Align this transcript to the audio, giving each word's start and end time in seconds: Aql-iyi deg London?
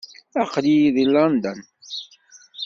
Aql-iyi 0.41 0.89
deg 0.95 1.05
London? 1.13 1.59